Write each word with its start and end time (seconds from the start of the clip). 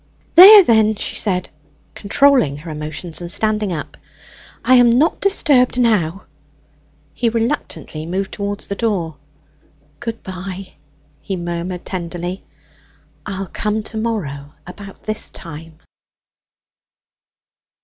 "There 0.33 0.63
then," 0.63 0.95
she 0.95 1.15
said, 1.15 1.51
controlling 1.93 2.57
her 2.57 2.71
emotion, 2.71 3.13
and 3.19 3.29
standing 3.29 3.71
up; 3.71 3.97
"I 4.65 4.73
am 4.73 4.89
not 4.91 5.21
disturbed 5.21 5.79
now." 5.79 6.23
He 7.13 7.29
reluctantly 7.29 8.07
moved 8.07 8.31
towards 8.31 8.65
the 8.65 8.73
door. 8.73 9.17
"Good 9.99 10.23
bye!" 10.23 10.73
he 11.21 11.35
murmured 11.35 11.85
tenderly. 11.85 12.43
"I'll 13.27 13.51
come 13.53 13.83
to 13.83 13.97
morrow 13.97 14.55
about 14.65 15.03
this 15.03 15.29
time." 15.29 15.77